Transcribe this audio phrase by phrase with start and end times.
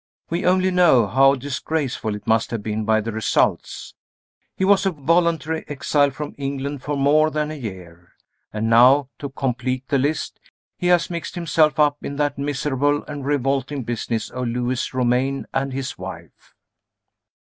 [0.31, 3.93] We only know how disgraceful it must have been by the results
[4.57, 8.13] he was a voluntary exile from England for more than a year.
[8.51, 10.39] And now, to complete the list,
[10.75, 15.71] he has mixed himself up in that miserable and revolting business of Lewis Romayne and
[15.71, 16.55] his wife."